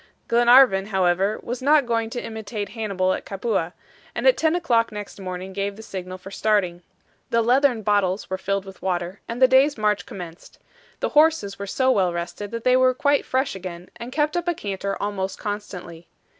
[0.27, 3.71] Glenarvan, however, was not going to imitate Hannibal at Capua,
[4.15, 6.81] and at ten o'clock next morning gave the signal for starting.
[7.29, 10.57] The leathern bottles were filled with water, and the day's march commenced.
[11.01, 14.47] The horses were so well rested that they were quite fresh again, and kept up
[14.47, 16.07] a canter almost constantly.